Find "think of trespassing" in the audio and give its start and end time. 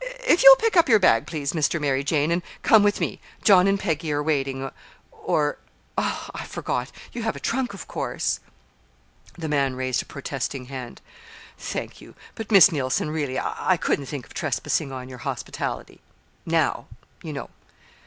14.07-14.91